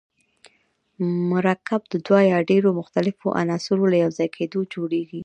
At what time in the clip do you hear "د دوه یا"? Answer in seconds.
1.93-2.39